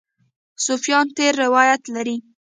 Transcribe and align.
صوفیان 0.65 1.05
تېر 1.17 1.33
روایت 1.43 1.81
لري. 1.95 2.15